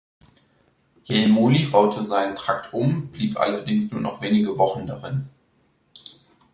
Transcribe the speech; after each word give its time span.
Jelmoli 1.03 1.65
baute 1.69 2.03
seinen 2.03 2.35
Trakt 2.35 2.73
um, 2.73 3.09
blieb 3.11 3.37
allerdings 3.39 3.91
nur 3.91 4.01
noch 4.01 4.19
wenige 4.19 4.57
Wochen 4.57 4.87
darin. 4.87 5.29